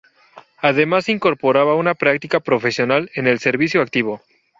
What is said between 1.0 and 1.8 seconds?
se incorporaba